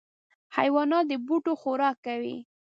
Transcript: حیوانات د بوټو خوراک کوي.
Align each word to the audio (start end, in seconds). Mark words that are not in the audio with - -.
حیوانات 0.57 1.05
د 1.07 1.13
بوټو 1.25 1.53
خوراک 1.61 1.95
کوي. 2.05 2.37